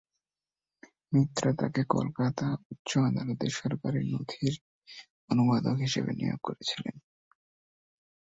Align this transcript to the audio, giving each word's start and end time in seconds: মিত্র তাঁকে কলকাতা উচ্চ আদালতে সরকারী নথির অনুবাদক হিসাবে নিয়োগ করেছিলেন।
মিত্র 1.13 1.43
তাঁকে 1.53 1.81
কলকাতা 1.89 2.47
উচ্চ 2.71 2.89
আদালতে 3.09 3.47
সরকারী 3.51 4.01
নথির 4.11 4.53
অনুবাদক 5.29 5.75
হিসাবে 5.77 6.11
নিয়োগ 6.13 6.39
করেছিলেন। 6.43 6.95